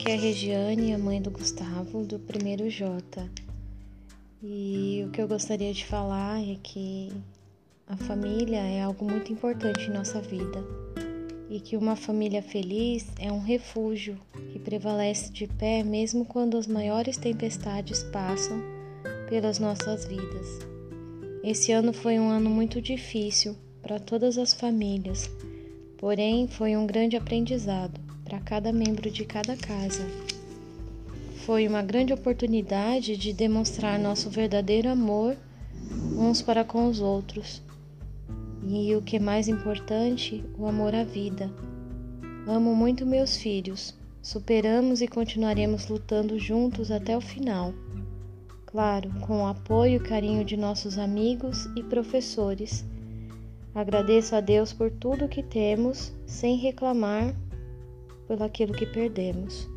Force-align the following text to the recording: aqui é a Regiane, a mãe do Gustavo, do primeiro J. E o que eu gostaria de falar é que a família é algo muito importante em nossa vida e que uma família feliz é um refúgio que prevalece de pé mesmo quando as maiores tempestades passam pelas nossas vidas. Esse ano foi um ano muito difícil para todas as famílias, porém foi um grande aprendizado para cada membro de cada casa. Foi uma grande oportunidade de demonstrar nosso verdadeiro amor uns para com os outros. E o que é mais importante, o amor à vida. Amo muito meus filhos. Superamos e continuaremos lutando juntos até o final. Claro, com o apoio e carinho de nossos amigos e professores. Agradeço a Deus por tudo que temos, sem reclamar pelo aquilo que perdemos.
aqui 0.00 0.08
é 0.10 0.14
a 0.14 0.16
Regiane, 0.16 0.92
a 0.92 0.98
mãe 0.98 1.22
do 1.22 1.30
Gustavo, 1.30 2.04
do 2.04 2.18
primeiro 2.18 2.68
J. 2.68 3.30
E 4.42 5.04
o 5.06 5.10
que 5.10 5.22
eu 5.22 5.28
gostaria 5.28 5.72
de 5.72 5.84
falar 5.84 6.42
é 6.42 6.56
que 6.62 7.12
a 7.86 7.96
família 7.96 8.58
é 8.58 8.82
algo 8.82 9.04
muito 9.04 9.32
importante 9.32 9.88
em 9.88 9.92
nossa 9.92 10.20
vida 10.20 10.64
e 11.48 11.60
que 11.60 11.76
uma 11.76 11.94
família 11.94 12.42
feliz 12.42 13.06
é 13.20 13.30
um 13.30 13.40
refúgio 13.40 14.18
que 14.52 14.58
prevalece 14.58 15.32
de 15.32 15.46
pé 15.46 15.84
mesmo 15.84 16.24
quando 16.24 16.56
as 16.56 16.66
maiores 16.66 17.16
tempestades 17.16 18.02
passam 18.04 18.60
pelas 19.28 19.58
nossas 19.58 20.04
vidas. 20.06 20.58
Esse 21.44 21.70
ano 21.72 21.92
foi 21.92 22.18
um 22.18 22.28
ano 22.28 22.50
muito 22.50 22.80
difícil 22.80 23.56
para 23.80 24.00
todas 24.00 24.38
as 24.38 24.52
famílias, 24.52 25.30
porém 25.98 26.48
foi 26.48 26.76
um 26.76 26.86
grande 26.86 27.16
aprendizado 27.16 28.09
para 28.30 28.38
cada 28.38 28.72
membro 28.72 29.10
de 29.10 29.24
cada 29.24 29.56
casa. 29.56 30.06
Foi 31.44 31.66
uma 31.66 31.82
grande 31.82 32.12
oportunidade 32.12 33.16
de 33.16 33.32
demonstrar 33.32 33.98
nosso 33.98 34.30
verdadeiro 34.30 34.88
amor 34.88 35.36
uns 36.16 36.40
para 36.40 36.62
com 36.62 36.86
os 36.86 37.00
outros. 37.00 37.60
E 38.64 38.94
o 38.94 39.02
que 39.02 39.16
é 39.16 39.18
mais 39.18 39.48
importante, 39.48 40.44
o 40.56 40.64
amor 40.66 40.94
à 40.94 41.02
vida. 41.02 41.50
Amo 42.46 42.72
muito 42.72 43.04
meus 43.04 43.36
filhos. 43.36 43.96
Superamos 44.22 45.02
e 45.02 45.08
continuaremos 45.08 45.88
lutando 45.88 46.38
juntos 46.38 46.92
até 46.92 47.16
o 47.16 47.20
final. 47.20 47.74
Claro, 48.64 49.10
com 49.22 49.42
o 49.42 49.46
apoio 49.46 49.96
e 49.96 50.06
carinho 50.08 50.44
de 50.44 50.56
nossos 50.56 50.98
amigos 50.98 51.68
e 51.74 51.82
professores. 51.82 52.84
Agradeço 53.74 54.36
a 54.36 54.40
Deus 54.40 54.72
por 54.72 54.88
tudo 54.88 55.26
que 55.26 55.42
temos, 55.42 56.12
sem 56.26 56.56
reclamar 56.56 57.34
pelo 58.30 58.44
aquilo 58.44 58.72
que 58.72 58.86
perdemos. 58.86 59.68